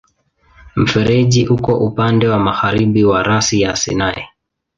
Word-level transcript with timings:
Mfereji 0.75 1.47
uko 1.47 1.73
upande 1.77 2.27
wa 2.27 2.39
magharibi 2.39 3.03
wa 3.03 3.23
rasi 3.23 3.61
ya 3.61 3.75
Sinai. 3.75 4.23